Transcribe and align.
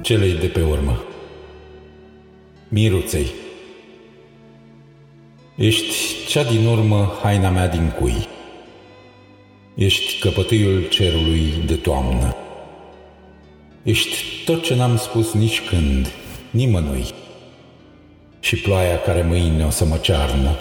celei 0.00 0.32
de 0.32 0.46
pe 0.46 0.62
urmă. 0.62 1.04
Miruței. 2.68 3.26
Ești 5.56 5.94
cea 6.28 6.44
din 6.44 6.66
urmă 6.66 7.18
haina 7.22 7.50
mea 7.50 7.68
din 7.68 7.94
cui. 7.98 8.28
Ești 9.74 10.18
căpătâiul 10.20 10.88
cerului 10.88 11.52
de 11.66 11.74
toamnă. 11.74 12.36
Ești 13.82 14.16
tot 14.44 14.62
ce 14.62 14.74
n-am 14.74 14.96
spus 14.96 15.32
nici 15.32 15.60
când, 15.60 16.12
nimănui. 16.50 17.04
Și 18.40 18.56
ploaia 18.56 19.00
care 19.00 19.22
mâine 19.22 19.64
o 19.64 19.70
să 19.70 19.84
mă 19.84 19.96
cearnă. 19.96 20.56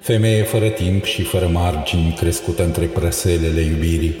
Femeie 0.00 0.42
fără 0.42 0.68
timp 0.68 1.04
și 1.04 1.22
fără 1.22 1.46
margini 1.46 2.12
crescută 2.12 2.64
între 2.64 2.84
prăselele 2.86 3.60
iubirii. 3.60 4.14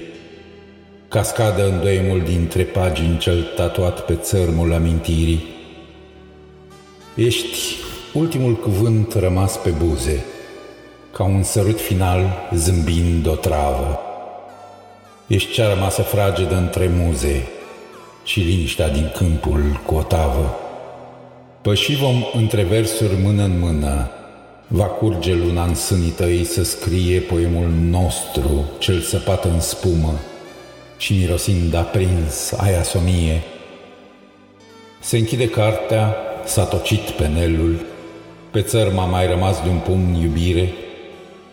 Cascadă 1.16 1.68
în 1.68 1.80
doiemul 1.80 2.22
dintre 2.22 2.62
pagini 2.62 3.18
cel 3.18 3.42
tatuat 3.42 4.04
pe 4.04 4.14
țărmul 4.14 4.72
amintirii. 4.72 5.44
Ești 7.14 7.58
ultimul 8.12 8.54
cuvânt 8.54 9.14
rămas 9.14 9.56
pe 9.56 9.70
buze, 9.70 10.24
ca 11.12 11.24
un 11.24 11.42
sărut 11.42 11.80
final 11.80 12.48
zâmbind 12.54 13.26
o 13.26 13.34
travă. 13.34 13.98
Ești 15.26 15.52
cea 15.52 15.68
rămasă 15.68 16.02
fragedă 16.02 16.56
între 16.56 16.90
muze 16.98 17.48
și 18.24 18.40
liniștea 18.40 18.88
din 18.88 19.12
câmpul 19.16 19.80
cu 19.86 19.94
o 19.94 20.02
tavă. 20.02 20.54
Păși 21.62 21.96
vom 21.96 22.24
între 22.34 22.62
versuri 22.62 23.16
mână 23.22 23.42
în 23.42 23.58
mână, 23.58 24.10
va 24.66 24.86
curge 24.86 25.34
luna 25.34 25.64
în 25.64 25.74
sânii 25.74 26.10
tăi 26.10 26.44
să 26.44 26.64
scrie 26.64 27.20
poemul 27.20 27.68
nostru, 27.90 28.70
cel 28.78 29.00
săpat 29.00 29.44
în 29.44 29.60
spumă 29.60 30.14
și 30.96 31.14
mirosind 31.14 31.74
aprins 31.74 32.52
aia 32.52 32.82
somie. 32.82 33.42
Se 35.00 35.18
închide 35.18 35.48
cartea, 35.48 36.16
s-a 36.44 36.64
tocit 36.64 37.10
penelul, 37.10 37.86
pe 38.50 38.60
țărm 38.62 38.98
a 38.98 39.04
mai 39.04 39.26
rămas 39.26 39.62
de 39.62 39.68
un 39.68 39.78
pumn 39.78 40.14
iubire, 40.14 40.72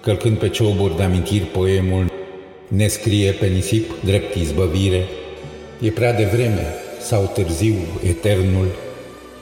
călcând 0.01 0.37
pe 0.37 0.49
cioburi 0.49 0.95
de 0.97 1.03
amintiri 1.03 1.43
poemul, 1.43 2.11
ne 2.67 2.87
scrie 2.87 3.31
pe 3.31 3.45
nisip 3.45 4.03
drept 4.03 4.35
izbăvire. 4.35 5.03
E 5.81 5.89
prea 5.89 6.13
devreme 6.13 6.65
sau 6.99 7.31
târziu 7.33 7.75
eternul, 8.07 8.67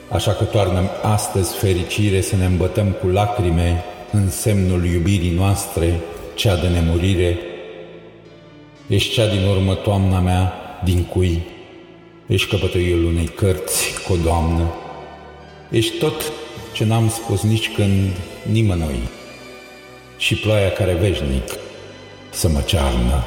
așa 0.08 0.32
că 0.32 0.44
toarnăm 0.44 0.90
astăzi 1.02 1.54
fericire 1.54 2.20
să 2.20 2.36
ne 2.36 2.44
îmbătăm 2.44 2.90
cu 3.00 3.06
lacrime 3.06 3.84
în 4.12 4.30
semnul 4.30 4.84
iubirii 4.84 5.34
noastre, 5.34 6.00
cea 6.34 6.56
de 6.56 6.68
nemurire. 6.68 7.38
Ești 8.86 9.12
cea 9.12 9.26
din 9.26 9.46
urmă, 9.46 9.74
toamna 9.74 10.20
mea, 10.20 10.52
din 10.84 11.04
cui 11.04 11.42
ești 12.26 12.48
căpătăiul 12.48 13.04
unei 13.04 13.26
cărți 13.26 14.02
cu 14.06 14.12
o 14.12 14.16
doamnă. 14.16 14.72
Ești 15.70 15.98
tot 15.98 16.32
ce 16.72 16.84
n-am 16.84 17.08
spus 17.08 17.42
nici 17.42 17.74
când 17.74 18.10
nimănui 18.50 19.08
și 20.16 20.34
ploaia 20.34 20.70
care 20.70 20.94
veșnic 20.94 21.58
să 22.30 22.48
mă 22.48 22.60
cearnă. 22.60 23.24